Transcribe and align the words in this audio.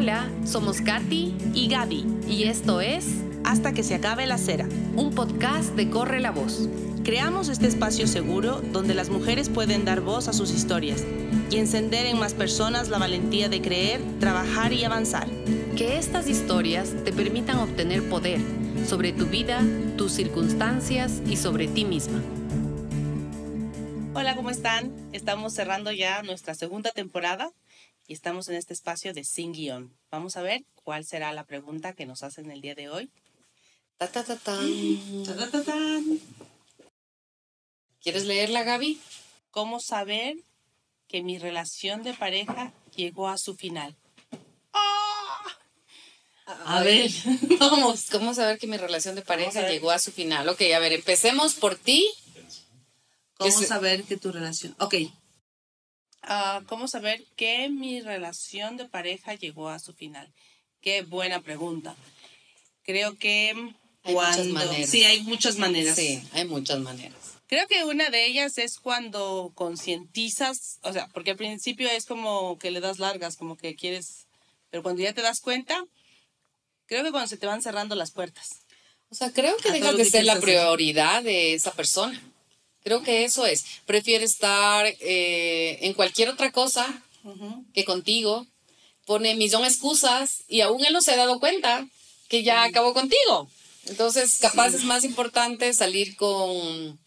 Hola, 0.00 0.30
somos 0.46 0.80
Katy 0.80 1.36
y 1.52 1.68
Gaby. 1.68 2.06
y 2.26 2.44
esto 2.44 2.80
es 2.80 3.04
Hasta 3.44 3.72
que 3.74 3.82
se 3.82 3.94
acabe 3.94 4.26
la 4.26 4.38
cera. 4.38 4.66
un 4.96 5.14
podcast 5.14 5.74
de 5.74 5.90
Corre 5.90 6.20
la 6.20 6.30
Voz. 6.30 6.70
Creamos 7.04 7.50
este 7.50 7.66
espacio 7.66 8.06
seguro 8.06 8.62
donde 8.62 8.94
las 8.94 9.10
mujeres 9.10 9.50
pueden 9.50 9.84
dar 9.84 10.00
voz 10.00 10.26
a 10.28 10.32
sus 10.32 10.52
historias 10.52 11.04
y 11.50 11.58
encender 11.58 12.06
en 12.06 12.18
más 12.18 12.32
personas 12.32 12.88
la 12.88 12.96
valentía 12.96 13.50
de 13.50 13.60
creer, 13.60 14.00
trabajar 14.20 14.72
y 14.72 14.84
avanzar. 14.84 15.28
Que 15.76 15.98
estas 15.98 16.30
historias 16.30 16.94
te 17.04 17.12
permitan 17.12 17.58
obtener 17.58 18.08
poder 18.08 18.40
sobre 18.86 19.12
tu 19.12 19.26
vida, 19.26 19.62
tus 19.98 20.12
circunstancias 20.12 21.20
y 21.26 21.36
sobre 21.36 21.68
ti 21.68 21.84
misma. 21.84 22.22
Hola, 24.14 24.34
¿cómo 24.34 24.48
están? 24.48 24.94
Estamos 25.12 25.52
cerrando 25.52 25.92
ya 25.92 26.22
nuestra 26.22 26.54
segunda 26.54 26.90
temporada 26.90 27.50
y 28.10 28.14
estamos 28.14 28.48
en 28.48 28.56
este 28.56 28.74
espacio 28.74 29.14
de 29.14 29.22
Sin 29.22 29.52
Guión. 29.52 29.96
Vamos 30.10 30.36
a 30.36 30.42
ver 30.42 30.64
cuál 30.74 31.04
será 31.04 31.32
la 31.32 31.44
pregunta 31.44 31.92
que 31.92 32.06
nos 32.06 32.24
hacen 32.24 32.50
el 32.50 32.60
día 32.60 32.74
de 32.74 32.88
hoy. 32.88 33.08
Ta, 33.98 34.10
ta, 34.10 34.24
ta, 34.24 34.34
tan. 34.34 35.24
¡Tatatán! 35.24 36.18
¿Quieres 38.02 38.24
leerla, 38.24 38.64
Gaby? 38.64 39.00
¿Cómo 39.52 39.78
saber 39.78 40.34
que 41.06 41.22
mi 41.22 41.38
relación 41.38 42.02
de 42.02 42.12
pareja 42.12 42.72
llegó 42.96 43.28
a 43.28 43.38
su 43.38 43.54
final? 43.54 43.94
A 46.46 46.82
ver, 46.82 47.12
vamos. 47.60 48.08
¿Cómo 48.10 48.34
saber 48.34 48.58
que 48.58 48.66
mi 48.66 48.76
relación 48.76 49.14
de 49.14 49.20
a 49.20 49.24
pareja 49.24 49.68
llegó 49.68 49.92
a 49.92 50.00
su 50.00 50.10
final? 50.10 50.48
Ok, 50.48 50.62
a 50.74 50.80
ver, 50.80 50.94
empecemos 50.94 51.54
por 51.54 51.76
ti. 51.76 52.10
¿Cómo 53.34 53.52
saber 53.52 54.02
que 54.02 54.16
tu 54.16 54.32
relación... 54.32 54.74
Ok. 54.80 54.96
Ah, 56.22 56.62
¿Cómo 56.66 56.86
saber 56.88 57.24
que 57.36 57.68
mi 57.68 58.00
relación 58.00 58.76
de 58.76 58.84
pareja 58.86 59.34
llegó 59.34 59.68
a 59.68 59.78
su 59.78 59.92
final? 59.94 60.28
Qué 60.80 61.02
buena 61.02 61.40
pregunta. 61.40 61.94
Creo 62.84 63.16
que 63.18 63.50
Hay 64.04 64.14
muchas 64.14 64.46
maneras. 64.46 64.90
Sí, 64.90 65.04
hay 65.04 65.22
muchas 65.22 65.56
maneras. 65.58 65.96
Sí, 65.96 66.22
hay 66.32 66.44
muchas 66.46 66.78
maneras. 66.80 67.16
Creo 67.46 67.66
que 67.66 67.84
una 67.84 68.10
de 68.10 68.26
ellas 68.26 68.58
es 68.58 68.78
cuando 68.78 69.50
concientizas, 69.54 70.78
o 70.82 70.92
sea, 70.92 71.08
porque 71.08 71.32
al 71.32 71.36
principio 71.36 71.88
es 71.90 72.06
como 72.06 72.58
que 72.58 72.70
le 72.70 72.80
das 72.80 72.98
largas, 73.00 73.36
como 73.36 73.56
que 73.56 73.74
quieres, 73.74 74.26
pero 74.70 74.82
cuando 74.84 75.02
ya 75.02 75.12
te 75.12 75.20
das 75.22 75.40
cuenta, 75.40 75.84
creo 76.86 77.02
que 77.02 77.10
cuando 77.10 77.26
se 77.28 77.36
te 77.36 77.46
van 77.46 77.60
cerrando 77.60 77.96
las 77.96 78.12
puertas. 78.12 78.60
O 79.10 79.16
sea, 79.16 79.32
creo 79.32 79.56
que 79.56 79.70
A 79.70 79.72
deja 79.72 79.92
de 79.92 80.04
ser 80.04 80.24
la 80.24 80.34
hacer. 80.34 80.44
prioridad 80.44 81.24
de 81.24 81.54
esa 81.54 81.72
persona. 81.72 82.22
Creo 82.82 83.02
que 83.02 83.24
eso 83.24 83.46
es. 83.46 83.64
Prefiere 83.86 84.24
estar 84.24 84.86
eh, 84.86 85.78
en 85.82 85.92
cualquier 85.94 86.28
otra 86.28 86.50
cosa 86.50 87.02
que 87.74 87.84
contigo. 87.84 88.46
Pone 89.06 89.34
millón 89.34 89.62
de 89.62 89.68
excusas 89.68 90.44
y 90.48 90.60
aún 90.60 90.84
él 90.84 90.92
no 90.92 91.02
se 91.02 91.12
ha 91.12 91.16
dado 91.16 91.40
cuenta 91.40 91.86
que 92.28 92.42
ya 92.42 92.62
acabó 92.62 92.94
contigo. 92.94 93.50
Entonces, 93.86 94.38
capaz 94.38 94.74
es 94.74 94.84
más 94.84 95.04
importante 95.04 95.72
salir 95.74 96.16
con 96.16 96.98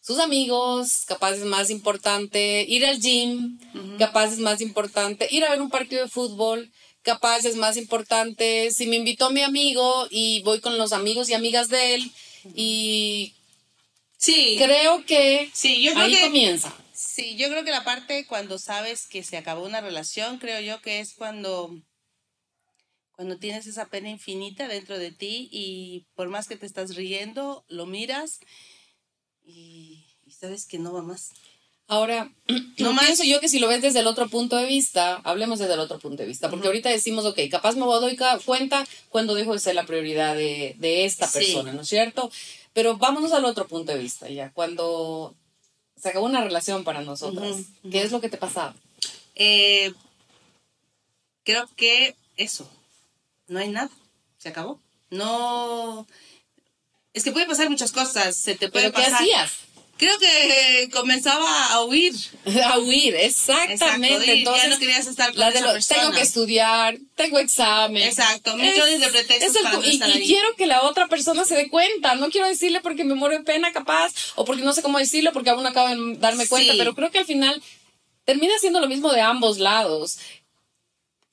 sus 0.00 0.18
amigos, 0.18 1.04
capaz 1.06 1.32
es 1.32 1.44
más 1.44 1.70
importante 1.70 2.64
ir 2.66 2.86
al 2.86 2.98
gym, 2.98 3.58
capaz 3.98 4.32
es 4.32 4.38
más 4.38 4.60
importante 4.60 5.28
ir 5.30 5.44
a 5.44 5.50
ver 5.50 5.60
un 5.60 5.70
partido 5.70 6.02
de 6.02 6.08
fútbol, 6.08 6.70
capaz 7.02 7.44
es 7.44 7.56
más 7.56 7.76
importante 7.76 8.70
si 8.70 8.86
me 8.86 8.96
invitó 8.96 9.30
mi 9.30 9.42
amigo 9.42 10.06
y 10.10 10.42
voy 10.42 10.60
con 10.60 10.78
los 10.78 10.92
amigos 10.92 11.28
y 11.28 11.34
amigas 11.34 11.68
de 11.68 11.94
él 11.94 12.12
y 12.54 13.34
Sí, 14.20 14.56
creo 14.58 15.04
que 15.06 15.50
sí, 15.54 15.82
yo 15.82 15.92
creo 15.92 16.04
ahí 16.04 16.14
que 16.14 16.20
comienza. 16.20 16.74
Sí, 16.92 17.36
yo 17.36 17.48
creo 17.48 17.64
que 17.64 17.70
la 17.70 17.84
parte 17.84 18.26
cuando 18.26 18.58
sabes 18.58 19.06
que 19.06 19.22
se 19.22 19.38
acabó 19.38 19.64
una 19.64 19.80
relación, 19.80 20.38
creo 20.38 20.60
yo 20.60 20.82
que 20.82 21.00
es 21.00 21.14
cuando 21.14 21.74
cuando 23.12 23.38
tienes 23.38 23.66
esa 23.66 23.86
pena 23.88 24.10
infinita 24.10 24.68
dentro 24.68 24.98
de 24.98 25.10
ti 25.10 25.48
y 25.50 26.06
por 26.14 26.28
más 26.28 26.48
que 26.48 26.56
te 26.56 26.66
estás 26.66 26.96
riendo, 26.96 27.64
lo 27.68 27.86
miras 27.86 28.40
y, 29.42 30.18
y 30.26 30.32
sabes 30.32 30.66
que 30.66 30.78
no 30.78 30.92
va 30.92 31.02
más. 31.02 31.30
Ahora, 31.90 32.30
No 32.78 32.96
pienso 33.00 33.24
yo 33.24 33.40
que 33.40 33.48
si 33.48 33.58
lo 33.58 33.66
ves 33.66 33.82
desde 33.82 33.98
el 33.98 34.06
otro 34.06 34.28
punto 34.28 34.54
de 34.54 34.64
vista, 34.64 35.16
hablemos 35.24 35.58
desde 35.58 35.74
el 35.74 35.80
otro 35.80 35.98
punto 35.98 36.22
de 36.22 36.28
vista, 36.28 36.48
porque 36.48 36.68
ahorita 36.68 36.88
decimos, 36.88 37.24
ok, 37.26 37.36
capaz 37.50 37.74
me 37.74 37.80
doy 37.84 38.14
ca- 38.14 38.38
cuenta 38.44 38.86
cuando 39.08 39.34
dejo 39.34 39.54
de 39.54 39.58
ser 39.58 39.74
la 39.74 39.84
prioridad 39.86 40.36
de, 40.36 40.76
de 40.78 41.04
esta 41.04 41.26
Sí. 41.26 41.38
persona, 41.40 41.72
¿no 41.72 41.80
es 41.82 41.88
cierto? 41.88 42.30
Pero 42.74 42.96
vámonos 42.96 43.32
al 43.32 43.44
otro 43.44 43.66
punto 43.66 43.90
de 43.90 43.98
vista, 43.98 44.28
ya, 44.28 44.52
cuando 44.52 45.34
se 46.00 46.10
acabó 46.10 46.26
una 46.26 46.44
relación 46.44 46.84
para 46.84 47.02
nosotras, 47.02 47.56
¿qué 47.90 48.02
es 48.02 48.12
lo 48.12 48.20
que 48.20 48.28
te 48.28 48.36
pasaba? 48.36 48.76
Eh, 49.34 49.92
creo 51.42 51.68
que 51.76 52.14
eso, 52.36 52.70
no 53.48 53.58
hay 53.58 53.68
nada, 53.68 53.90
se 54.38 54.48
acabó. 54.50 54.80
No, 55.10 56.06
es 57.14 57.24
que 57.24 57.32
puede 57.32 57.46
pasar 57.46 57.68
muchas 57.68 57.90
cosas, 57.90 58.36
se 58.36 58.54
te 58.54 58.68
puede 58.68 58.92
¿Pero 58.92 59.04
qué 59.04 59.12
hacías? 59.12 59.52
Creo 60.00 60.18
que 60.18 60.88
comenzaba 60.92 61.66
a 61.66 61.84
huir. 61.84 62.14
A 62.64 62.78
huir, 62.78 63.14
exactamente. 63.14 64.32
Exacto, 64.40 64.56
ya 64.56 64.68
no 64.68 64.78
querías 64.78 65.06
estar 65.06 65.28
con 65.30 65.38
la 65.40 65.50
de 65.50 65.60
lo- 65.60 65.74
tengo 65.86 66.10
que 66.12 66.22
estudiar, 66.22 66.98
tengo 67.14 67.38
examen. 67.38 68.02
Exacto, 68.02 68.56
millones 68.56 68.98
de 69.00 69.08
pretextos 69.08 69.54
el 69.56 69.62
para 69.62 69.76
pu- 69.76 69.80
no 69.82 69.86
y, 69.86 69.90
estar 69.90 70.08
y 70.08 70.12
ahí. 70.12 70.26
quiero 70.26 70.56
que 70.56 70.66
la 70.66 70.82
otra 70.82 71.06
persona 71.06 71.44
se 71.44 71.54
dé 71.54 71.68
cuenta. 71.68 72.14
No 72.14 72.30
quiero 72.30 72.48
decirle 72.48 72.80
porque 72.80 73.04
me 73.04 73.14
muero 73.14 73.36
de 73.36 73.44
pena, 73.44 73.72
capaz, 73.72 74.12
o 74.36 74.44
porque 74.46 74.62
no 74.62 74.72
sé 74.72 74.80
cómo 74.82 74.98
decirlo, 74.98 75.32
porque 75.34 75.50
aún 75.50 75.62
no 75.62 75.68
acabo 75.68 75.88
de 75.88 76.16
darme 76.18 76.48
cuenta, 76.48 76.72
Sí. 76.72 76.78
pero 76.78 76.94
creo 76.94 77.10
que 77.10 77.18
al 77.18 77.26
final 77.26 77.62
termina 78.24 78.54
siendo 78.58 78.80
lo 78.80 78.88
mismo 78.88 79.12
de 79.12 79.20
ambos 79.20 79.58
lados. 79.58 80.18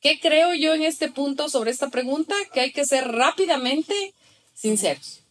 ¿Qué 0.02 0.20
creo 0.20 0.54
yo 0.54 0.74
en 0.74 0.84
este 0.84 1.10
punto 1.10 1.50
sobre 1.50 1.72
esta 1.72 1.90
pregunta? 1.90 2.36
Que 2.54 2.60
hay 2.60 2.72
que 2.74 2.86
ser 2.86 3.08
rápidamente 3.12 4.14
sinceros. 4.54 5.22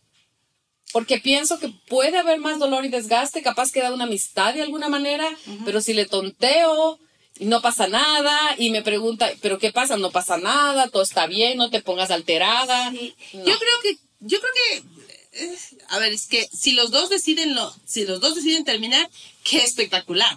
Porque 0.96 1.18
pienso 1.18 1.58
que 1.58 1.68
puede 1.68 2.16
haber 2.16 2.38
más 2.38 2.58
dolor 2.58 2.86
y 2.86 2.88
desgaste, 2.88 3.42
capaz 3.42 3.70
queda 3.70 3.92
una 3.92 4.04
amistad 4.04 4.54
de 4.54 4.62
alguna 4.62 4.88
manera, 4.88 5.28
pero 5.66 5.82
si 5.82 5.92
le 5.92 6.06
tonteo 6.06 6.98
y 7.38 7.44
no 7.44 7.60
pasa 7.60 7.86
nada 7.86 8.54
y 8.56 8.70
me 8.70 8.80
pregunta, 8.80 9.30
¿pero 9.42 9.58
qué 9.58 9.72
pasa? 9.72 9.98
No 9.98 10.10
pasa 10.10 10.38
nada, 10.38 10.88
todo 10.88 11.02
está 11.02 11.26
bien, 11.26 11.58
no 11.58 11.68
te 11.68 11.82
pongas 11.82 12.10
alterada. 12.10 12.92
Sí. 12.92 13.14
No. 13.34 13.44
Yo 13.44 13.58
creo 13.58 13.80
que, 13.82 13.98
yo 14.20 14.38
creo 14.40 14.52
que, 14.54 15.44
eh, 15.44 15.58
a 15.88 15.98
ver, 15.98 16.14
es 16.14 16.28
que 16.28 16.48
si 16.50 16.72
los 16.72 16.90
dos 16.90 17.10
deciden 17.10 17.54
lo, 17.54 17.74
si 17.84 18.06
los 18.06 18.22
dos 18.22 18.34
deciden 18.34 18.64
terminar, 18.64 19.06
qué 19.44 19.58
espectacular. 19.58 20.34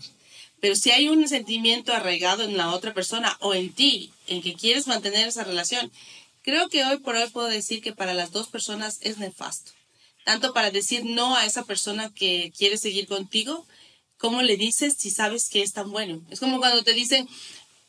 Pero 0.59 0.75
si 0.75 0.91
hay 0.91 1.07
un 1.07 1.25
sentimiento 1.29 1.93
arraigado 1.93 2.43
en 2.43 2.57
la 2.57 2.75
otra 2.75 2.93
persona 2.93 3.37
o 3.39 3.53
en 3.53 3.71
ti, 3.71 4.11
en 4.27 4.41
que 4.41 4.55
quieres 4.55 4.87
mantener 4.87 5.25
esa 5.25 5.45
relación, 5.45 5.89
creo 6.41 6.67
que 6.67 6.83
hoy 6.83 6.97
por 6.97 7.15
hoy 7.15 7.29
puedo 7.29 7.47
decir 7.47 7.81
que 7.81 7.93
para 7.93 8.13
las 8.13 8.33
dos 8.33 8.49
personas 8.49 8.97
es 8.99 9.19
nefasto. 9.19 9.78
Tanto 10.29 10.53
para 10.53 10.69
decir 10.69 11.05
no 11.05 11.35
a 11.35 11.47
esa 11.47 11.63
persona 11.63 12.13
que 12.13 12.53
quiere 12.55 12.77
seguir 12.77 13.07
contigo, 13.07 13.65
como 14.17 14.43
le 14.43 14.57
dices 14.57 14.93
si 14.95 15.09
sabes 15.09 15.49
que 15.49 15.63
es 15.63 15.73
tan 15.73 15.89
bueno. 15.89 16.21
Es 16.29 16.39
como 16.39 16.59
cuando 16.59 16.83
te 16.83 16.93
dicen, 16.93 17.27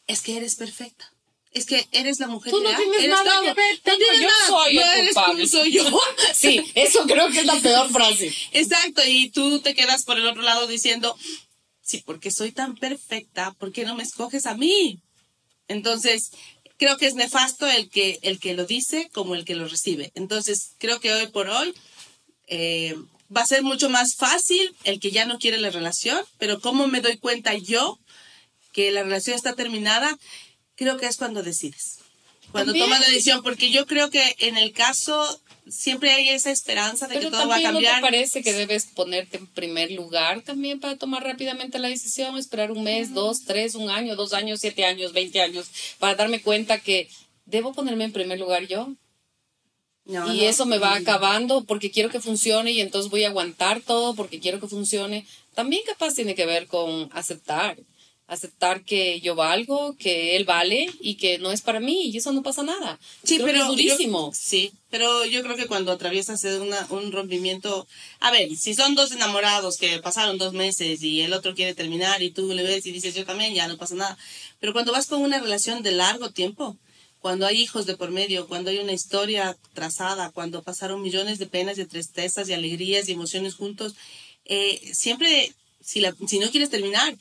es 0.06 0.23
que 0.23 0.39
eres 0.39 0.55
perfecta. 0.55 1.12
Es 1.53 1.67
que 1.67 1.87
eres 1.93 2.19
la 2.19 2.29
mujer 2.29 2.50
Tú 2.50 2.62
no 2.62 2.75
tienes 2.75 2.99
eres 3.00 3.11
nada 3.11 3.31
todo. 3.31 3.43
que 3.43 3.53
ver, 3.53 3.81
No 3.84 3.97
tienes 3.99 4.21
yo 4.23 4.29
nada, 4.29 4.47
soy 4.47 4.75
no 4.75 4.83
eres 4.93 5.15
tú, 5.15 5.47
soy 5.49 5.73
yo. 5.73 6.00
Sí, 6.34 6.65
eso 6.75 7.03
creo 7.06 7.29
que 7.29 7.41
es 7.41 7.45
la 7.45 7.61
peor 7.61 7.91
frase. 7.91 8.34
Exacto, 8.53 9.03
y 9.06 9.29
tú 9.29 9.61
te 9.61 9.75
quedas 9.75 10.05
por 10.05 10.17
el 10.19 10.27
otro 10.27 10.41
lado 10.41 10.67
diciendo, 10.67 11.15
sí, 11.83 12.03
porque 12.06 12.31
soy 12.31 12.53
tan 12.53 12.75
perfecta, 12.75 13.53
¿por 13.59 13.71
qué 13.71 13.84
no 13.84 13.97
me 13.97 14.03
escoges 14.03 14.47
a 14.47 14.55
mí? 14.55 14.99
Entonces, 15.69 16.31
creo 16.79 16.97
que 16.97 17.06
es 17.06 17.17
nefasto 17.17 17.67
el 17.67 17.91
que, 17.91 18.19
el 18.23 18.41
que 18.41 18.55
lo 18.55 18.65
dice 18.65 19.11
como 19.12 19.34
el 19.34 19.45
que 19.45 19.56
lo 19.56 19.69
recibe. 19.69 20.11
Entonces, 20.15 20.71
creo 20.79 21.00
que 21.00 21.12
hoy 21.12 21.27
por 21.27 21.50
hoy 21.50 21.75
eh, 22.50 22.94
va 23.34 23.43
a 23.43 23.47
ser 23.47 23.62
mucho 23.62 23.88
más 23.88 24.16
fácil 24.16 24.75
el 24.84 25.00
que 25.00 25.11
ya 25.11 25.25
no 25.25 25.38
quiere 25.38 25.59
la 25.59 25.71
relación, 25.71 26.21
pero 26.38 26.61
¿cómo 26.61 26.87
me 26.88 27.00
doy 27.00 27.16
cuenta 27.16 27.55
yo 27.55 27.99
que 28.72 28.91
la 28.91 29.03
relación 29.03 29.37
está 29.37 29.55
terminada? 29.55 30.19
Creo 30.76 30.99
que 30.99 31.06
es 31.06 31.17
cuando 31.17 31.43
decides. 31.43 31.99
Cuando 32.52 32.73
También. 32.73 32.87
tomas 32.87 33.00
la 33.00 33.06
decisión, 33.06 33.43
porque 33.43 33.70
yo 33.70 33.87
creo 33.87 34.11
que 34.11 34.35
en 34.41 34.56
el 34.56 34.73
caso 34.73 35.41
siempre 35.69 36.11
hay 36.11 36.31
esa 36.31 36.50
esperanza 36.50 37.06
de 37.06 37.14
Pero 37.14 37.31
que 37.31 37.37
todo 37.37 37.47
va 37.47 37.56
a 37.56 37.62
también 37.62 37.73
no 37.73 37.79
cambiar. 37.79 37.94
te 37.97 38.00
parece 38.00 38.43
que 38.43 38.52
debes 38.52 38.87
ponerte 38.87 39.37
en 39.37 39.47
primer 39.47 39.93
lugar 39.93 40.43
también 40.43 40.81
para 40.81 40.97
tomar 40.97 41.23
rápidamente 41.23 41.79
la 41.79 41.87
decisión, 41.88 42.37
esperar 42.37 42.73
un 42.73 42.82
mes, 42.82 43.14
dos, 43.14 43.44
tres, 43.44 43.76
un 43.76 43.88
año, 43.88 44.17
dos 44.17 44.32
años, 44.32 44.58
siete 44.61 44.85
años, 44.85 45.12
veinte 45.12 45.41
años, 45.41 45.69
para 46.00 46.17
darme 46.17 46.43
cuenta 46.43 46.81
que 46.81 47.08
debo 47.44 47.73
ponerme 47.73 48.05
en 48.05 48.12
primer 48.12 48.41
lugar 48.41 48.67
yo. 48.67 48.93
No, 50.11 50.35
y 50.35 50.39
no. 50.39 50.43
eso 50.45 50.67
me 50.67 50.79
va 50.79 50.95
acabando 50.97 51.65
porque 51.65 51.91
quiero 51.91 52.11
que 52.11 52.21
funcione 52.21 52.73
y 52.73 52.81
entonces 52.81 53.11
voy 53.11 53.25
a 53.25 53.29
aguantar 53.29 53.81
todo 53.81 54.15
porque 54.15 54.41
quiero 54.41 54.61
que 54.61 54.67
funcione. 54.69 55.27
También 55.55 55.83
capaz 55.87 56.15
tiene 56.15 56.35
que 56.35 56.47
ver 56.47 56.67
con 56.67 57.09
aceptar, 57.12 57.77
aceptar 58.27 58.85
que 58.85 59.21
yo 59.21 59.35
valgo, 59.35 59.97
que 59.97 60.37
él 60.37 60.45
vale 60.45 60.89
y 61.01 61.17
que 61.17 61.39
no 61.39 61.51
es 61.51 61.62
para 61.62 61.81
mí 61.81 62.11
y 62.11 62.17
eso 62.17 62.33
no 62.33 62.43
pasa 62.43 62.62
nada. 62.62 62.99
Sí, 63.25 63.35
Creo 63.37 63.47
que 63.47 63.53
pero 63.53 63.62
es 63.65 63.69
durísimo. 63.71 64.29
yo- 64.29 64.33
sí, 64.39 64.73
pero 64.89 65.25
yo 65.25 65.43
creo 65.43 65.57
que 65.57 65.67
cuando 65.67 65.91
atraviesas 65.93 66.45
una- 66.45 66.87
un 66.91 67.11
rompimiento, 67.11 67.89
a 68.21 68.31
ver, 68.31 68.55
si 68.57 68.75
son 68.75 68.95
dos 68.95 69.11
enamorados 69.12 69.77
que 69.79 69.99
pasaron 69.99 70.39
dos 70.39 70.53
meses 70.53 71.03
y 71.03 71.23
el 71.23 71.33
otro 71.33 71.55
quiere 71.57 71.75
terminar 71.75 72.23
y 72.23 72.31
tú 72.31 72.53
le 72.55 72.62
ves 72.62 72.87
y 72.87 72.93
dices 72.93 73.15
yo 73.17 73.25
también, 73.25 73.53
ya 73.55 73.67
no 73.67 73.77
pasa 73.77 73.97
nada. 73.97 74.17
Pero 74.61 74.73
cuando 74.73 74.93
vas 74.93 75.07
con 75.07 75.23
una 75.23 75.41
relación 75.41 75.83
de 75.83 75.91
largo 75.93 76.31
tiempo, 76.31 76.77
cuando 77.20 77.46
hay 77.46 77.61
hijos 77.61 77.87
de 77.87 77.96
por 77.96 78.11
medio, 78.11 78.49
cuando 78.49 78.70
hay 78.70 78.78
una 78.78 78.93
historia 78.93 79.56
trazada, 79.75 80.31
cuando 80.31 80.62
pasaron 80.62 81.02
millones 81.02 81.38
de 81.38 81.46
penas 81.46 81.78
y 81.78 81.84
tristezas 81.84 82.49
y 82.49 82.55
alegrías 82.55 83.08
y 83.08 83.12
emociones 83.12 83.55
juntos, 83.55 83.94
eh, 84.46 84.81
siempre, 84.94 85.55
si, 85.81 86.00
no 86.00 86.50
quieres 86.50 86.70
terminar, 86.70 87.17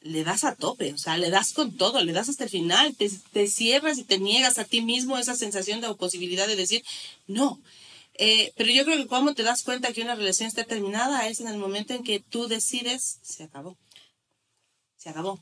le 0.00 0.22
das 0.22 0.44
a 0.44 0.54
tope, 0.54 0.92
o 0.92 0.98
sea, 0.98 1.18
le 1.18 1.30
das 1.30 1.52
con 1.52 1.76
todo, 1.76 2.02
le 2.04 2.12
das 2.12 2.28
hasta 2.28 2.44
el 2.44 2.50
final, 2.50 2.94
te, 2.94 3.10
te 3.32 3.48
cierras 3.48 3.98
y 3.98 4.04
te 4.04 4.18
niegas 4.18 4.58
a 4.58 4.64
ti 4.64 4.82
mismo 4.82 5.18
esa 5.18 5.34
sensación 5.34 5.80
de 5.80 5.92
posibilidad 5.94 6.46
de 6.46 6.56
decir, 6.56 6.84
no. 7.26 7.60
Eh, 8.14 8.52
pero 8.56 8.70
yo 8.70 8.84
creo 8.84 8.96
que 8.96 9.06
cuando 9.06 9.34
te 9.34 9.44
das 9.44 9.62
cuenta 9.62 9.92
que 9.92 10.02
una 10.02 10.14
relación 10.14 10.48
está 10.48 10.64
terminada 10.64 11.28
es 11.28 11.40
en 11.40 11.48
el 11.48 11.56
momento 11.56 11.94
en 11.94 12.02
que 12.02 12.20
tú 12.20 12.48
decides, 12.48 13.18
se 13.22 13.44
acabó, 13.44 13.76
se 14.96 15.08
acabó. 15.08 15.40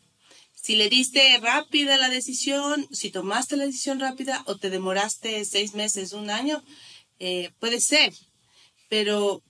Si 0.56 0.74
le 0.74 0.88
diste 0.88 1.38
rápida 1.38 1.96
la 1.96 2.08
decisión, 2.08 2.88
si 2.90 3.10
tomaste 3.10 3.56
la 3.56 3.66
decisión 3.66 4.00
rápida 4.00 4.42
o 4.46 4.56
te 4.56 4.68
demoraste 4.68 5.44
seis 5.44 5.74
meses, 5.74 6.12
un 6.12 6.28
año, 6.28 6.62
eh, 7.20 7.52
puede 7.60 7.80
ser, 7.80 8.12
pero 8.88 9.42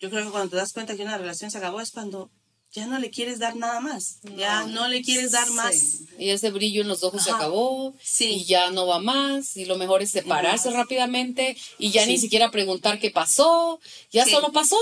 yo 0.00 0.10
creo 0.10 0.24
que 0.24 0.30
cuando 0.30 0.50
te 0.50 0.56
das 0.56 0.72
cuenta 0.72 0.96
que 0.96 1.02
una 1.02 1.18
relación 1.18 1.50
se 1.50 1.58
acabó 1.58 1.80
es 1.80 1.90
cuando 1.90 2.30
ya 2.72 2.86
no 2.86 2.98
le 2.98 3.10
quieres 3.10 3.38
dar 3.38 3.56
nada 3.56 3.80
más, 3.80 4.20
ya 4.36 4.64
no 4.66 4.88
le 4.88 5.02
quieres 5.02 5.32
dar 5.32 5.50
más. 5.50 6.02
Y 6.18 6.30
ese 6.30 6.50
brillo 6.50 6.82
en 6.82 6.88
los 6.88 7.02
ojos 7.02 7.24
se 7.24 7.30
acabó 7.30 7.94
y 8.20 8.44
ya 8.44 8.70
no 8.70 8.86
va 8.86 8.98
más 8.98 9.56
y 9.56 9.64
lo 9.64 9.76
mejor 9.76 10.02
es 10.02 10.10
separarse 10.10 10.70
rápidamente 10.70 11.56
y 11.78 11.90
ya 11.90 12.06
ni 12.06 12.18
siquiera 12.18 12.50
preguntar 12.50 12.98
qué 12.98 13.10
pasó, 13.10 13.80
ya 14.10 14.26
solo 14.26 14.52
pasó. 14.52 14.76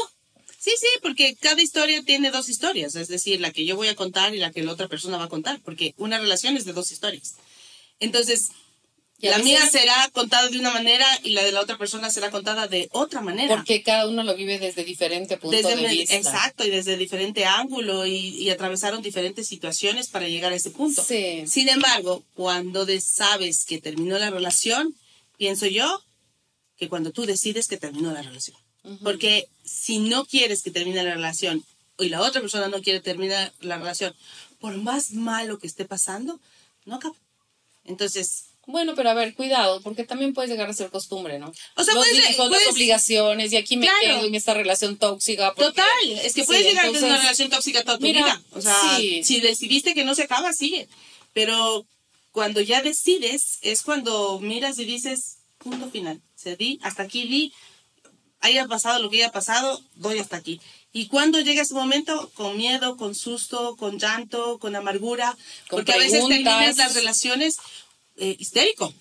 Sí, 0.66 0.72
sí, 0.80 0.88
porque 1.00 1.36
cada 1.36 1.62
historia 1.62 2.02
tiene 2.02 2.32
dos 2.32 2.48
historias, 2.48 2.96
es 2.96 3.06
decir, 3.06 3.40
la 3.40 3.52
que 3.52 3.64
yo 3.64 3.76
voy 3.76 3.86
a 3.86 3.94
contar 3.94 4.34
y 4.34 4.38
la 4.38 4.50
que 4.50 4.64
la 4.64 4.72
otra 4.72 4.88
persona 4.88 5.16
va 5.16 5.26
a 5.26 5.28
contar, 5.28 5.60
porque 5.60 5.94
una 5.96 6.18
relación 6.18 6.56
es 6.56 6.64
de 6.64 6.72
dos 6.72 6.90
historias. 6.90 7.36
Entonces, 8.00 8.48
la 9.20 9.38
mía 9.38 9.64
será 9.70 10.10
contada 10.12 10.48
de 10.48 10.58
una 10.58 10.72
manera 10.72 11.06
y 11.22 11.30
la 11.30 11.44
de 11.44 11.52
la 11.52 11.60
otra 11.60 11.78
persona 11.78 12.10
será 12.10 12.32
contada 12.32 12.66
de 12.66 12.88
otra 12.90 13.20
manera. 13.20 13.54
Porque 13.54 13.84
cada 13.84 14.08
uno 14.08 14.24
lo 14.24 14.34
vive 14.34 14.58
desde 14.58 14.82
diferente 14.82 15.36
punto 15.36 15.68
de 15.68 15.88
vista. 15.88 16.16
Exacto, 16.16 16.64
y 16.66 16.70
desde 16.70 16.96
diferente 16.96 17.44
ángulo 17.44 18.04
y, 18.04 18.16
y, 18.16 18.50
atravesaron 18.50 19.02
diferentes 19.02 19.46
situaciones 19.46 20.08
para 20.08 20.26
llegar 20.26 20.52
a 20.52 20.56
ese 20.56 20.70
punto. 20.70 21.00
Sí. 21.00 21.44
Sin 21.46 21.68
embargo, 21.68 22.24
cuando 22.34 22.84
sabes 22.98 23.64
que 23.66 23.80
terminó 23.80 24.18
la 24.18 24.30
relación, 24.30 24.96
pienso 25.38 25.66
yo 25.66 26.02
que 26.76 26.88
cuando 26.88 27.12
tú 27.12 27.24
decides 27.24 27.68
que 27.68 27.76
terminó 27.76 28.10
la 28.10 28.22
relación. 28.22 28.65
Porque 29.02 29.48
si 29.64 29.98
no 29.98 30.24
quieres 30.24 30.62
que 30.62 30.70
termine 30.70 31.02
la 31.02 31.14
relación 31.14 31.64
y 31.98 32.08
la 32.08 32.20
otra 32.20 32.40
persona 32.40 32.68
no 32.68 32.82
quiere 32.82 33.00
terminar 33.00 33.52
la 33.60 33.78
relación, 33.78 34.14
por 34.60 34.76
más 34.76 35.12
malo 35.12 35.58
que 35.58 35.66
esté 35.66 35.84
pasando, 35.84 36.40
no 36.84 36.96
acaba. 36.96 37.16
Entonces, 37.84 38.46
bueno, 38.66 38.94
pero 38.96 39.10
a 39.10 39.14
ver, 39.14 39.34
cuidado, 39.34 39.80
porque 39.80 40.04
también 40.04 40.34
puede 40.34 40.48
llegar 40.48 40.68
a 40.68 40.72
ser 40.72 40.90
costumbre, 40.90 41.38
¿no? 41.38 41.52
O 41.76 41.84
sea, 41.84 41.94
puedes, 41.94 42.30
hijos, 42.30 42.50
las 42.50 42.66
obligaciones, 42.66 43.52
y 43.52 43.56
aquí 43.56 43.76
me 43.76 43.88
quedo 44.00 44.24
en 44.24 44.34
esta 44.34 44.54
relación 44.54 44.96
tóxica. 44.96 45.54
Total, 45.54 45.86
es 46.22 46.34
que 46.34 46.42
puedes 46.42 46.64
llegar 46.64 46.86
a 46.86 46.92
tener 46.92 47.04
una 47.04 47.18
relación 47.18 47.48
tóxica 47.48 47.84
toda 47.84 47.98
tu 47.98 48.04
vida. 48.04 48.42
O 48.52 48.60
sea, 48.60 48.98
si 48.98 49.40
decidiste 49.40 49.94
que 49.94 50.04
no 50.04 50.14
se 50.14 50.24
acaba, 50.24 50.52
sigue. 50.52 50.88
Pero 51.32 51.86
cuando 52.32 52.60
ya 52.60 52.82
decides, 52.82 53.58
es 53.62 53.82
cuando 53.82 54.40
miras 54.40 54.78
y 54.78 54.84
dices, 54.84 55.38
punto 55.58 55.88
final. 55.90 56.20
Se 56.34 56.56
di, 56.56 56.78
hasta 56.82 57.04
aquí 57.04 57.26
di, 57.26 57.52
haya 58.40 58.66
pasado 58.66 59.02
lo 59.02 59.10
que 59.10 59.18
haya 59.18 59.32
pasado, 59.32 59.80
doy 59.94 60.18
hasta 60.18 60.36
aquí. 60.36 60.60
Y 60.92 61.08
cuando 61.08 61.40
llega 61.40 61.62
ese 61.62 61.74
momento, 61.74 62.30
con 62.34 62.56
miedo, 62.56 62.96
con 62.96 63.14
susto, 63.14 63.76
con 63.76 63.98
llanto, 63.98 64.58
con 64.58 64.74
amargura, 64.76 65.36
porque 65.68 65.92
a 65.92 65.98
veces 65.98 66.26
terminas 66.26 66.76
las 66.78 66.94
relaciones 66.94 67.56
eh, 68.16 68.34
histérico, 68.38 68.92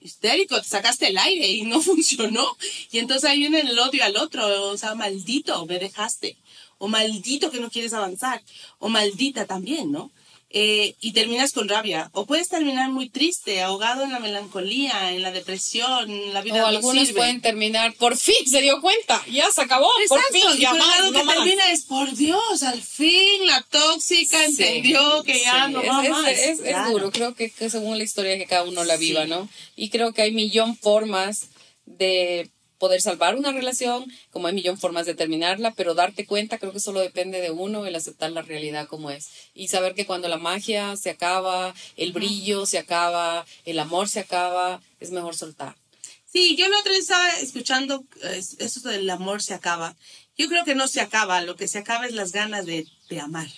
histérico, 0.00 0.60
te 0.60 0.68
sacaste 0.68 1.08
el 1.08 1.18
aire 1.18 1.48
y 1.48 1.62
no 1.62 1.80
funcionó. 1.82 2.56
Y 2.92 2.98
entonces 2.98 3.28
ahí 3.28 3.40
viene 3.40 3.60
el 3.60 3.78
odio 3.78 4.04
al 4.04 4.16
otro, 4.16 4.70
o 4.70 4.78
sea, 4.78 4.94
maldito, 4.94 5.66
me 5.66 5.78
dejaste, 5.78 6.36
o 6.78 6.88
maldito 6.88 7.50
que 7.50 7.60
no 7.60 7.70
quieres 7.70 7.92
avanzar, 7.92 8.42
o 8.78 8.88
maldita 8.88 9.46
también, 9.46 9.90
¿no? 9.90 10.12
Eh, 10.52 10.96
y 11.00 11.12
terminas 11.12 11.52
con 11.52 11.68
rabia. 11.68 12.10
O 12.12 12.26
puedes 12.26 12.48
terminar 12.48 12.90
muy 12.90 13.08
triste, 13.08 13.62
ahogado 13.62 14.02
en 14.02 14.10
la 14.10 14.18
melancolía, 14.18 15.12
en 15.12 15.22
la 15.22 15.30
depresión, 15.30 16.10
en 16.10 16.34
la 16.34 16.42
vida 16.42 16.64
O 16.64 16.66
algunos 16.66 17.12
pueden 17.12 17.40
terminar, 17.40 17.94
por 17.94 18.16
fin 18.16 18.44
se 18.50 18.60
dio 18.60 18.80
cuenta, 18.80 19.24
ya 19.30 19.48
se 19.52 19.62
acabó, 19.62 19.88
por 20.08 20.20
fin. 20.32 20.42
Y 20.56 20.58
ya 20.58 20.74
más, 20.74 21.02
que 21.12 21.22
termina 21.22 21.70
es, 21.70 21.84
por 21.84 22.12
Dios, 22.16 22.64
al 22.64 22.82
fin 22.82 23.46
la 23.46 23.62
tóxica 23.70 24.44
entendió 24.44 25.22
que 25.22 25.38
ya 25.40 25.68
no 25.68 25.84
va 25.84 26.02
es, 26.04 26.10
más. 26.10 26.28
Es, 26.28 26.58
duro, 26.88 27.12
creo 27.12 27.36
que, 27.36 27.50
que, 27.50 27.70
según 27.70 27.96
la 27.96 28.02
historia 28.02 28.36
que 28.36 28.46
cada 28.46 28.64
uno 28.64 28.82
la 28.82 28.96
viva, 28.96 29.26
¿no? 29.26 29.48
Y 29.76 29.90
creo 29.90 30.12
que 30.12 30.22
hay 30.22 30.32
millón 30.32 30.76
formas 30.76 31.50
de 31.86 32.50
poder 32.80 33.02
salvar 33.02 33.36
una 33.36 33.52
relación, 33.52 34.10
como 34.30 34.48
hay 34.48 34.54
millón 34.54 34.78
formas 34.78 35.04
de 35.04 35.14
terminarla, 35.14 35.72
pero 35.72 35.94
darte 35.94 36.24
cuenta 36.24 36.58
creo 36.58 36.72
que 36.72 36.80
solo 36.80 37.00
depende 37.00 37.42
de 37.42 37.50
uno, 37.50 37.84
el 37.84 37.94
aceptar 37.94 38.32
la 38.32 38.40
realidad 38.40 38.88
como 38.88 39.10
es. 39.10 39.28
Y 39.54 39.68
saber 39.68 39.94
que 39.94 40.06
cuando 40.06 40.28
la 40.28 40.38
magia 40.38 40.96
se 40.96 41.10
acaba, 41.10 41.74
el 41.96 42.12
brillo 42.12 42.64
se 42.64 42.78
acaba, 42.78 43.44
el 43.66 43.78
amor 43.78 44.08
se 44.08 44.20
acaba, 44.20 44.80
es 44.98 45.10
mejor 45.10 45.36
soltar. 45.36 45.76
Sí, 46.24 46.56
yo 46.56 46.68
la 46.68 46.78
otra 46.78 46.92
vez 46.92 47.02
estaba 47.02 47.28
escuchando 47.40 48.02
eso 48.22 48.88
del 48.88 49.10
amor 49.10 49.42
se 49.42 49.52
acaba. 49.52 49.94
Yo 50.38 50.48
creo 50.48 50.64
que 50.64 50.74
no 50.74 50.88
se 50.88 51.02
acaba, 51.02 51.42
lo 51.42 51.56
que 51.56 51.68
se 51.68 51.78
acaba 51.78 52.06
es 52.06 52.14
las 52.14 52.32
ganas 52.32 52.64
de, 52.64 52.86
de 53.10 53.20
amar. 53.20 53.48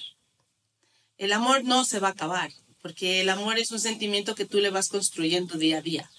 El 1.16 1.32
amor 1.32 1.62
no 1.62 1.84
se 1.84 2.00
va 2.00 2.08
a 2.08 2.12
acabar, 2.12 2.50
porque 2.82 3.20
el 3.20 3.28
amor 3.28 3.60
es 3.60 3.70
un 3.70 3.78
sentimiento 3.78 4.34
que 4.34 4.46
tú 4.46 4.58
le 4.58 4.70
vas 4.70 4.88
construyendo 4.88 5.58
día 5.58 5.78
a 5.78 5.82
día. 5.82 6.10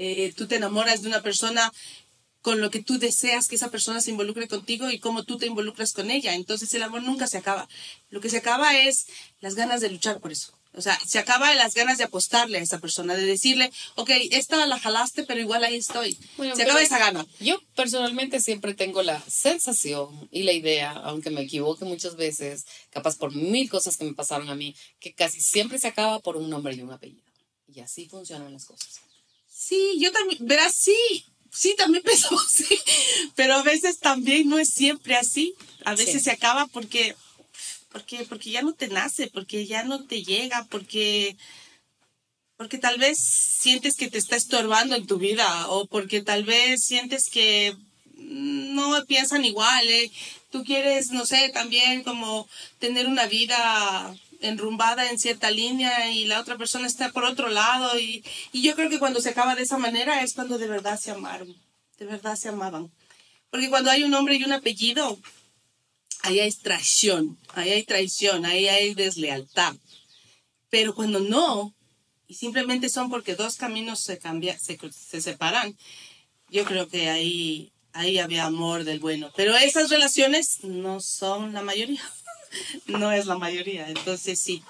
Eh, 0.00 0.32
tú 0.36 0.46
te 0.46 0.56
enamoras 0.56 1.02
de 1.02 1.08
una 1.08 1.22
persona 1.22 1.72
con 2.42 2.60
lo 2.60 2.70
que 2.70 2.82
tú 2.82 2.98
deseas 2.98 3.48
que 3.48 3.56
esa 3.56 3.70
persona 3.70 4.00
se 4.00 4.10
involucre 4.10 4.48
contigo 4.48 4.90
y 4.90 4.98
cómo 4.98 5.24
tú 5.24 5.38
te 5.38 5.46
involucras 5.46 5.92
con 5.92 6.10
ella. 6.10 6.34
Entonces 6.34 6.72
el 6.74 6.82
amor 6.82 7.02
nunca 7.02 7.26
se 7.26 7.38
acaba. 7.38 7.68
Lo 8.10 8.20
que 8.20 8.30
se 8.30 8.38
acaba 8.38 8.76
es 8.76 9.06
las 9.40 9.54
ganas 9.54 9.80
de 9.80 9.90
luchar 9.90 10.20
por 10.20 10.32
eso. 10.32 10.58
O 10.74 10.80
sea, 10.80 10.98
se 11.04 11.18
acaba 11.18 11.52
las 11.54 11.74
ganas 11.74 11.98
de 11.98 12.04
apostarle 12.04 12.58
a 12.58 12.62
esa 12.62 12.78
persona, 12.78 13.16
de 13.16 13.26
decirle, 13.26 13.72
ok, 13.96 14.10
esta 14.30 14.64
la 14.66 14.78
jalaste, 14.78 15.24
pero 15.24 15.40
igual 15.40 15.64
ahí 15.64 15.76
estoy. 15.76 16.16
se 16.54 16.62
acaba 16.62 16.80
esa 16.80 16.98
gana. 16.98 17.26
Yo 17.40 17.58
personalmente 17.74 18.38
siempre 18.40 18.74
tengo 18.74 19.02
la 19.02 19.20
sensación 19.28 20.28
y 20.30 20.44
la 20.44 20.52
idea, 20.52 20.92
aunque 20.92 21.30
me 21.30 21.40
equivoque 21.40 21.84
muchas 21.84 22.16
veces, 22.16 22.64
capaz 22.90 23.16
por 23.16 23.34
mil 23.34 23.68
cosas 23.68 23.96
que 23.96 24.04
me 24.04 24.14
pasaron 24.14 24.50
a 24.50 24.54
mí, 24.54 24.76
que 25.00 25.14
casi 25.14 25.40
siempre 25.40 25.78
se 25.78 25.88
acaba 25.88 26.20
por 26.20 26.36
un 26.36 26.48
nombre 26.48 26.74
y 26.74 26.82
un 26.82 26.92
apellido. 26.92 27.24
Y 27.66 27.80
así 27.80 28.06
funcionan 28.06 28.52
las 28.52 28.64
cosas. 28.64 29.00
Sí, 29.48 29.98
yo 29.98 30.12
también, 30.12 30.38
verás, 30.46 30.74
sí, 30.74 31.24
sí, 31.52 31.74
también 31.76 32.02
pensamos 32.04 32.46
así, 32.46 32.78
pero 33.34 33.54
a 33.54 33.62
veces 33.62 33.98
también 33.98 34.48
no 34.48 34.58
es 34.58 34.70
siempre 34.70 35.16
así. 35.16 35.54
A 35.84 35.94
veces 35.94 36.22
se 36.22 36.30
acaba 36.30 36.66
porque, 36.66 37.14
porque, 37.90 38.24
porque 38.28 38.50
ya 38.50 38.62
no 38.62 38.72
te 38.74 38.88
nace, 38.88 39.28
porque 39.28 39.66
ya 39.66 39.84
no 39.84 40.04
te 40.04 40.22
llega, 40.22 40.66
porque, 40.70 41.36
porque 42.56 42.78
tal 42.78 42.98
vez 42.98 43.18
sientes 43.18 43.96
que 43.96 44.10
te 44.10 44.18
está 44.18 44.36
estorbando 44.36 44.96
en 44.96 45.06
tu 45.06 45.18
vida 45.18 45.68
o 45.68 45.86
porque 45.86 46.20
tal 46.22 46.44
vez 46.44 46.84
sientes 46.84 47.30
que 47.30 47.76
no 48.18 49.04
piensan 49.06 49.44
igual. 49.44 49.88
¿eh? 49.88 50.10
Tú 50.50 50.64
quieres, 50.64 51.10
no 51.10 51.24
sé, 51.26 51.50
también 51.50 52.02
como 52.02 52.48
tener 52.78 53.06
una 53.06 53.26
vida 53.26 54.14
enrumbada 54.40 55.10
en 55.10 55.18
cierta 55.18 55.50
línea 55.50 56.10
y 56.10 56.24
la 56.24 56.40
otra 56.40 56.56
persona 56.56 56.86
está 56.86 57.10
por 57.10 57.24
otro 57.24 57.48
lado 57.48 57.98
y, 57.98 58.24
y 58.52 58.62
yo 58.62 58.74
creo 58.74 58.90
que 58.90 58.98
cuando 58.98 59.20
se 59.20 59.30
acaba 59.30 59.54
de 59.54 59.62
esa 59.62 59.78
manera 59.78 60.22
es 60.22 60.34
cuando 60.34 60.58
de 60.58 60.68
verdad 60.68 60.98
se 60.98 61.10
amaron, 61.10 61.54
de 61.98 62.06
verdad 62.06 62.36
se 62.36 62.48
amaban. 62.48 62.90
Porque 63.50 63.70
cuando 63.70 63.90
hay 63.90 64.02
un 64.02 64.10
nombre 64.10 64.36
y 64.36 64.44
un 64.44 64.52
apellido, 64.52 65.18
ahí 66.22 66.40
hay 66.40 66.52
traición, 66.52 67.38
ahí 67.54 67.70
hay 67.70 67.82
traición, 67.84 68.44
ahí 68.44 68.68
hay 68.68 68.94
deslealtad. 68.94 69.74
Pero 70.70 70.94
cuando 70.94 71.20
no, 71.20 71.74
y 72.26 72.34
simplemente 72.34 72.88
son 72.90 73.08
porque 73.08 73.34
dos 73.34 73.56
caminos 73.56 74.00
se, 74.00 74.18
cambian, 74.18 74.60
se, 74.60 74.78
se 74.90 75.20
separan, 75.22 75.76
yo 76.50 76.64
creo 76.64 76.88
que 76.88 77.08
ahí, 77.08 77.72
ahí 77.92 78.18
había 78.18 78.44
amor 78.44 78.84
del 78.84 79.00
bueno. 79.00 79.32
Pero 79.34 79.56
esas 79.56 79.88
relaciones 79.90 80.62
no 80.62 81.00
son 81.00 81.54
la 81.54 81.62
mayoría 81.62 82.02
no 82.86 83.12
es 83.12 83.26
la 83.26 83.38
mayoría. 83.38 83.88
Entonces 83.88 84.38
sí. 84.38 84.62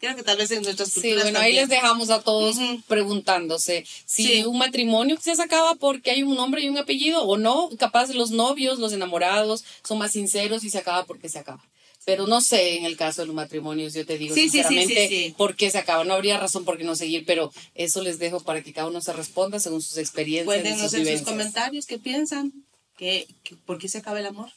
Creo 0.00 0.14
que 0.14 0.22
tal 0.22 0.36
vez 0.36 0.50
en 0.52 0.62
nuestras 0.62 0.92
culturas. 0.92 1.16
Sí, 1.18 1.22
bueno, 1.24 1.40
ahí 1.40 1.54
les 1.54 1.68
dejamos 1.68 2.10
a 2.10 2.22
todos 2.22 2.56
preguntándose 2.86 3.84
si 4.06 4.44
un 4.44 4.58
matrimonio 4.58 5.18
se 5.20 5.32
acaba 5.42 5.74
porque 5.74 6.12
hay 6.12 6.22
un 6.22 6.36
nombre 6.36 6.62
y 6.62 6.68
un 6.68 6.78
apellido 6.78 7.24
o 7.24 7.36
no. 7.36 7.68
Capaz 7.78 8.10
los 8.14 8.30
novios, 8.30 8.78
los 8.78 8.92
enamorados 8.92 9.64
son 9.82 9.98
más 9.98 10.12
sinceros 10.12 10.62
y 10.62 10.70
se 10.70 10.78
acaba 10.78 11.04
porque 11.04 11.28
se 11.28 11.40
acaba. 11.40 11.64
Pero 12.04 12.26
no 12.26 12.40
sé 12.40 12.76
en 12.76 12.86
el 12.86 12.96
caso 12.96 13.20
de 13.20 13.26
los 13.26 13.34
matrimonios, 13.34 13.92
yo 13.92 14.06
te 14.06 14.16
digo 14.16 14.34
sinceramente 14.34 15.34
por 15.36 15.56
qué 15.56 15.70
se 15.70 15.76
acaba. 15.76 16.04
No 16.04 16.14
habría 16.14 16.38
razón 16.38 16.64
por 16.64 16.78
qué 16.78 16.84
no 16.84 16.94
seguir, 16.94 17.26
pero 17.26 17.52
eso 17.74 18.00
les 18.02 18.18
dejo 18.18 18.40
para 18.40 18.62
que 18.62 18.72
cada 18.72 18.88
uno 18.88 19.02
se 19.02 19.12
responda 19.12 19.60
según 19.60 19.82
sus 19.82 19.98
experiencias. 19.98 20.46
Cuéntenos 20.46 20.94
en 20.94 21.18
sus 21.18 21.26
comentarios 21.26 21.84
qué 21.84 21.98
piensan, 21.98 22.52
que, 22.96 23.26
por 23.66 23.76
qué 23.76 23.88
se 23.88 23.98
acaba 23.98 24.20
el 24.20 24.26
amor. 24.26 24.50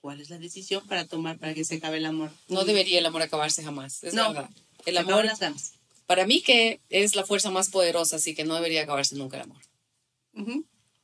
¿Cuál 0.00 0.20
es 0.20 0.30
la 0.30 0.38
decisión 0.38 0.86
para 0.86 1.06
tomar 1.06 1.38
para 1.38 1.52
que 1.54 1.64
se 1.64 1.76
acabe 1.76 1.98
el 1.98 2.06
amor? 2.06 2.30
No 2.48 2.64
debería 2.64 2.98
el 2.98 3.06
amor 3.06 3.22
acabarse 3.22 3.62
jamás. 3.62 4.02
Es 4.02 4.14
no, 4.14 4.32
verdad. 4.32 4.50
El 4.86 4.96
amor 4.96 5.24
las 5.26 5.38
ganas. 5.40 5.74
para 6.06 6.26
mí 6.26 6.40
que 6.40 6.80
es 6.88 7.14
la 7.14 7.24
fuerza 7.26 7.50
más 7.50 7.68
poderosa, 7.68 8.16
así 8.16 8.34
que 8.34 8.44
no 8.44 8.54
debería 8.54 8.82
acabarse 8.82 9.14
nunca 9.16 9.36
el 9.36 9.42
amor. 9.42 9.62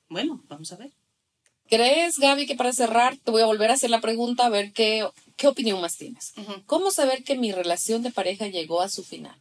Bueno, 0.09 0.43
vamos 0.49 0.73
a 0.73 0.77
ver. 0.77 0.93
¿Crees, 1.69 2.19
Gaby, 2.19 2.47
que 2.47 2.55
para 2.55 2.73
cerrar 2.73 3.17
te 3.19 3.31
voy 3.33 3.43
a 3.43 3.47
volver 3.47 3.71
a 3.71 3.75
hacer 3.75 3.91
la 3.91 4.01
pregunta 4.01 4.47
a 4.47 4.49
ver 4.49 4.73
qué, 4.73 5.07
qué 5.37 5.49
opinión 5.49 5.81
más 5.81 5.97
tienes? 5.97 6.33
¿Cómo 6.65 6.91
saber 6.91 7.25
que 7.25 7.37
mi 7.37 7.53
relación 7.53 8.03
de 8.03 8.13
pareja 8.13 8.47
llegó 8.47 8.81
a 8.81 8.89
su 8.89 9.03
final? 9.05 9.37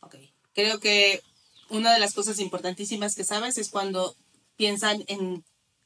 Ok, 0.00 0.16
creo 0.52 0.80
que 0.80 1.22
una 1.70 1.92
de 1.94 2.00
las 2.00 2.14
cosas 2.14 2.40
importantísimas 2.40 3.14
que 3.14 3.24
sabes 3.24 3.58
es 3.58 3.70
cuando 3.70 4.16
piensan 4.56 5.04
en 5.06 5.44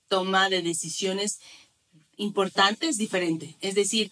toma 0.09 0.49
de 0.49 0.63
decisiones 0.63 1.41
importantes 2.17 2.97
diferente. 2.97 3.57
Es 3.61 3.75
decir, 3.75 4.11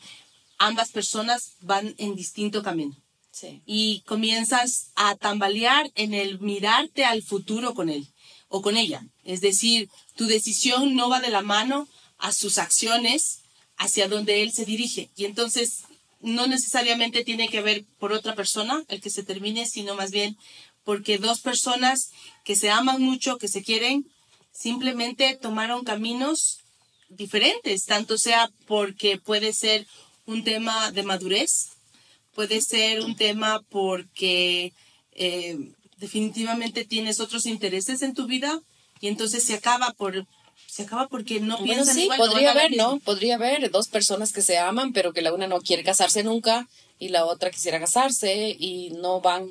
ambas 0.59 0.91
personas 0.91 1.53
van 1.61 1.95
en 1.99 2.15
distinto 2.15 2.63
camino. 2.63 2.97
Sí. 3.31 3.63
Y 3.65 4.03
comienzas 4.07 4.91
a 4.95 5.17
tambalear 5.17 5.91
en 5.95 6.15
el 6.15 6.39
mirarte 6.41 7.05
al 7.05 7.23
futuro 7.23 7.75
con 7.75 7.89
él 7.89 8.07
o 8.49 8.61
con 8.61 8.77
ella. 8.77 9.07
Es 9.25 9.41
decir, 9.41 9.89
tu 10.17 10.27
decisión 10.27 10.95
no 10.95 11.09
va 11.09 11.21
de 11.21 11.31
la 11.31 11.43
mano 11.43 11.89
a 12.19 12.33
sus 12.33 12.59
acciones 12.59 13.41
hacia 13.77 14.09
donde 14.09 14.43
él 14.43 14.53
se 14.53 14.65
dirige. 14.65 15.11
Y 15.17 15.25
entonces 15.25 15.85
no 16.21 16.47
necesariamente 16.47 17.25
tiene 17.25 17.49
que 17.49 17.63
ver 17.63 17.85
por 17.99 18.13
otra 18.13 18.35
persona 18.35 18.85
el 18.89 19.01
que 19.01 19.11
se 19.11 19.25
termine, 19.25 19.67
sino 19.67 19.95
más 19.95 20.11
bien 20.11 20.37
porque 20.85 21.19
dos 21.19 21.41
personas 21.41 22.11
que 22.45 22.57
se 22.57 22.71
aman 22.71 23.03
mucho, 23.03 23.39
que 23.39 23.49
se 23.49 23.63
quieren, 23.63 24.07
simplemente 24.53 25.37
tomaron 25.41 25.85
caminos 25.85 26.62
diferentes, 27.17 27.85
tanto 27.85 28.19
sea 28.19 28.51
porque 28.67 29.19
puede 29.19 29.53
ser 29.53 29.87
un 30.27 30.45
tema 30.45 30.93
de 30.93 31.03
madurez, 31.03 31.71
puede 32.35 32.61
ser 32.61 33.01
un 33.01 33.17
tema 33.17 33.63
porque 33.69 34.73
eh, 35.13 35.59
definitivamente 35.99 36.85
tienes 36.85 37.21
otros 37.21 37.47
intereses 37.47 38.03
en 38.03 38.15
tu 38.15 38.27
vida 38.27 38.61
y 39.01 39.09
entonces 39.09 39.43
se 39.45 39.55
acaba 39.55 39.93
por 39.93 40.27
se 40.67 40.85
acaba 40.85 41.07
porque 41.09 41.39
no 41.39 41.63
piensan 41.63 41.95
sí, 41.95 42.09
podría 42.17 42.53
haber, 42.53 42.75
¿no? 42.77 42.99
Podría 43.01 43.35
haber 43.35 43.71
dos 43.71 43.89
personas 43.89 44.33
que 44.33 44.41
se 44.41 44.57
aman, 44.57 44.95
pero 44.95 45.13
que 45.13 45.21
la 45.21 45.35
una 45.35 45.47
no 45.47 45.61
quiere 45.61 45.83
casarse 45.83 46.23
nunca 46.23 46.67
y 46.99 47.09
la 47.09 47.27
otra 47.27 47.51
quisiera 47.51 47.79
casarse 47.79 48.57
y 48.59 48.91
no 48.93 49.21
van 49.21 49.51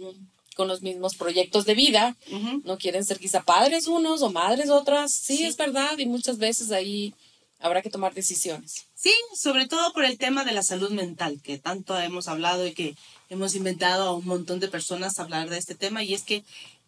con 0.55 0.67
los 0.67 0.81
mismos 0.81 1.15
proyectos 1.15 1.65
de 1.65 1.75
vida, 1.75 2.15
no 2.63 2.77
quieren 2.77 3.05
ser 3.05 3.19
quizá 3.19 3.43
padres 3.43 3.87
unos 3.87 4.21
o 4.21 4.31
madres 4.31 4.69
otras, 4.69 5.11
sí, 5.13 5.43
es 5.43 5.57
verdad, 5.57 5.97
y 5.97 6.05
muchas 6.05 6.37
veces 6.39 6.71
ahí 6.71 7.13
habrá 7.61 7.81
que 7.81 7.89
tomar 7.89 8.13
decisiones. 8.13 8.87
Sí, 8.95 9.13
sobre 9.35 9.67
todo 9.67 9.93
por 9.93 10.05
el 10.05 10.17
tema 10.17 10.43
de 10.43 10.51
la 10.51 10.63
salud 10.63 10.91
mental, 10.91 11.41
que 11.41 11.57
tanto 11.57 11.97
hemos 11.99 12.27
hablado 12.27 12.67
y 12.67 12.73
que 12.73 12.95
hemos 13.29 13.55
inventado 13.55 14.09
a 14.09 14.13
un 14.13 14.25
montón 14.25 14.59
de 14.59 14.67
personas 14.67 15.19
hablar 15.19 15.49
de 15.49 15.57
este 15.57 15.75
tema, 15.75 16.03
y 16.03 16.13
es 16.13 16.23
que 16.23 16.43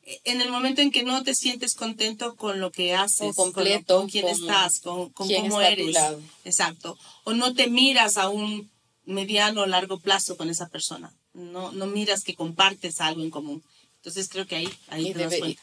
eh, 0.06 0.20
en 0.26 0.42
el 0.42 0.50
momento 0.50 0.82
en 0.82 0.92
que 0.92 1.04
no 1.04 1.24
te 1.24 1.36
sientes 1.36 1.76
contento 1.76 2.36
con 2.36 2.60
lo 2.60 2.72
que 2.72 2.94
haces, 2.94 3.36
completo, 3.36 4.00
con, 4.00 4.10
quién 4.10 4.28
estás, 4.28 4.80
con, 4.80 5.10
cómo 5.10 5.62
eres, 5.62 5.96
exacto, 6.44 6.98
o 7.24 7.34
no 7.34 7.54
te 7.54 7.68
miras 7.70 8.18
a 8.18 8.30
un 8.30 8.70
mediano 9.06 9.62
o 9.62 9.66
largo 9.66 10.00
plazo 10.00 10.38
con 10.38 10.50
esa 10.50 10.68
persona, 10.68 11.14
no, 11.34 11.72
no 11.72 11.88
miras 11.88 12.24
que 12.24 12.36
compartes 12.36 13.02
algo 13.02 13.22
en 13.22 13.32
común. 13.32 13.64
Entonces 14.04 14.28
creo 14.28 14.46
que 14.46 14.58
ahí, 14.58 14.70
ahí 14.90 15.16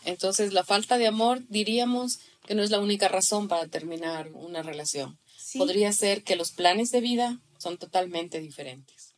Entonces 0.06 0.54
la 0.54 0.64
falta 0.64 0.96
de 0.96 1.06
amor, 1.06 1.42
diríamos 1.50 2.20
que 2.46 2.54
no 2.54 2.62
es 2.62 2.70
la 2.70 2.80
única 2.80 3.06
razón 3.06 3.48
para 3.48 3.66
terminar 3.66 4.30
una 4.32 4.62
relación. 4.62 5.18
Podría 5.58 5.92
ser 5.92 6.22
que 6.24 6.36
los 6.36 6.50
planes 6.50 6.90
de 6.90 7.02
vida 7.02 7.38
son 7.58 7.76
totalmente 7.76 8.40
diferentes. 8.40 9.14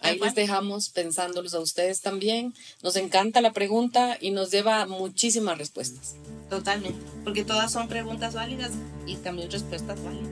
Ahí 0.00 0.18
les 0.18 0.34
dejamos 0.34 0.90
pensándolos 0.90 1.54
a 1.54 1.60
ustedes 1.60 2.02
también. 2.02 2.52
Nos 2.82 2.96
encanta 2.96 3.40
la 3.40 3.54
pregunta 3.54 4.18
y 4.20 4.32
nos 4.32 4.50
lleva 4.50 4.84
muchísimas 4.84 5.56
respuestas. 5.56 6.16
Totalmente, 6.50 7.00
porque 7.24 7.44
todas 7.44 7.72
son 7.72 7.88
preguntas 7.88 8.34
válidas 8.34 8.72
y 9.06 9.16
también 9.16 9.50
respuestas 9.50 9.98
válidas. 10.04 10.28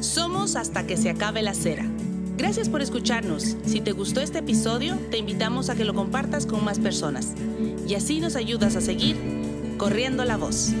Somos 0.00 0.56
hasta 0.56 0.86
que 0.86 0.96
se 0.96 1.10
acabe 1.10 1.42
la 1.42 1.52
cera. 1.52 1.86
Gracias 2.40 2.70
por 2.70 2.80
escucharnos. 2.80 3.58
Si 3.66 3.82
te 3.82 3.92
gustó 3.92 4.22
este 4.22 4.38
episodio, 4.38 4.96
te 5.10 5.18
invitamos 5.18 5.68
a 5.68 5.74
que 5.74 5.84
lo 5.84 5.92
compartas 5.92 6.46
con 6.46 6.64
más 6.64 6.78
personas 6.78 7.34
y 7.86 7.96
así 7.96 8.18
nos 8.18 8.34
ayudas 8.34 8.76
a 8.76 8.80
seguir 8.80 9.18
corriendo 9.76 10.24
la 10.24 10.38
voz. 10.38 10.72